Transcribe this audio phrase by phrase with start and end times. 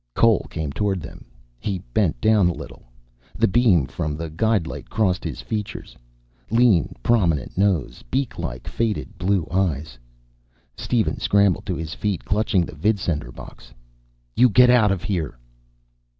[0.15, 1.25] Cole came toward them.
[1.59, 2.91] He bent down a little.
[3.37, 5.95] The beam from the guide light crossed his features.
[6.49, 9.99] Lean, prominent nose, beak like, faded blue eyes
[10.75, 13.75] Steven scrambled to his feet, clutching the vidsender box.
[14.35, 15.37] "You get out of here!"